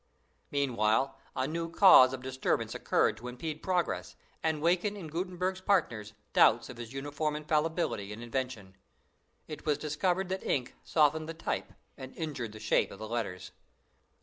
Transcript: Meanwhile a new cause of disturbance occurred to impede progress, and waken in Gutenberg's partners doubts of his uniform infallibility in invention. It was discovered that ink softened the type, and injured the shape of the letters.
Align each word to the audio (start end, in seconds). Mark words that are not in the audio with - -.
Meanwhile 0.49 1.15
a 1.35 1.47
new 1.47 1.69
cause 1.69 2.11
of 2.11 2.23
disturbance 2.23 2.73
occurred 2.73 3.17
to 3.17 3.27
impede 3.27 3.61
progress, 3.61 4.15
and 4.41 4.59
waken 4.59 4.97
in 4.97 5.09
Gutenberg's 5.09 5.61
partners 5.61 6.13
doubts 6.33 6.69
of 6.69 6.77
his 6.77 6.91
uniform 6.91 7.35
infallibility 7.35 8.11
in 8.11 8.19
invention. 8.23 8.75
It 9.47 9.63
was 9.63 9.77
discovered 9.77 10.29
that 10.29 10.43
ink 10.43 10.73
softened 10.83 11.29
the 11.29 11.35
type, 11.35 11.73
and 11.99 12.15
injured 12.17 12.53
the 12.53 12.59
shape 12.59 12.89
of 12.89 12.97
the 12.97 13.07
letters. 13.07 13.51